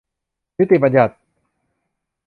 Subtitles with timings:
[0.57, 1.15] นิติบัญญัติ